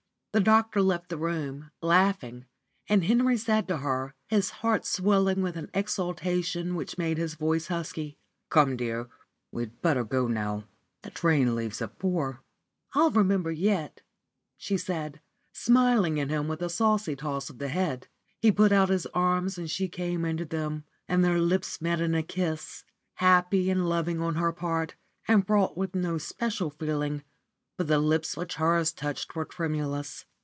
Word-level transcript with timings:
The 0.33 0.39
doctor 0.39 0.81
left 0.81 1.09
the 1.09 1.17
room, 1.17 1.71
laughing, 1.81 2.45
and 2.87 3.03
Henry 3.03 3.35
said 3.35 3.67
to 3.67 3.79
her, 3.79 4.15
his 4.29 4.49
heart 4.63 4.85
swelling 4.85 5.41
with 5.41 5.57
an 5.57 5.69
exultation 5.73 6.73
which 6.73 6.97
made 6.97 7.17
his 7.17 7.33
voice 7.33 7.67
husky, 7.67 8.17
"Come, 8.49 8.77
dear, 8.77 9.09
we 9.51 9.63
had 9.63 9.81
better 9.81 10.05
go 10.05 10.29
now: 10.29 10.63
the 11.03 11.09
train 11.09 11.53
leaves 11.53 11.81
at 11.81 11.99
four." 11.99 12.39
"I'll 12.93 13.11
remember 13.11 13.51
yet," 13.51 14.03
she 14.55 14.77
said, 14.77 15.19
smiling 15.51 16.17
at 16.17 16.29
him 16.29 16.47
with 16.47 16.61
a 16.61 16.69
saucy 16.69 17.17
toss 17.17 17.49
of 17.49 17.57
the 17.57 17.67
head. 17.67 18.07
He 18.39 18.53
put 18.53 18.71
out 18.71 18.87
his 18.87 19.07
arms 19.07 19.57
and 19.57 19.69
she 19.69 19.89
came 19.89 20.23
into 20.23 20.45
them, 20.45 20.85
and 21.09 21.25
their 21.25 21.39
lips 21.41 21.81
met 21.81 21.99
in 21.99 22.15
a 22.15 22.23
kiss, 22.23 22.85
happy 23.15 23.69
and 23.69 23.89
loving 23.89 24.21
on 24.21 24.35
her 24.35 24.53
part, 24.53 24.95
and 25.27 25.45
fraught 25.45 25.75
with 25.75 25.93
no 25.93 26.17
special 26.17 26.69
feeling, 26.69 27.21
but 27.77 27.87
the 27.87 27.97
lips 27.97 28.37
which 28.37 28.55
hers 28.55 28.91
touched 28.93 29.33
were 29.35 29.45
tremulous. 29.45 30.25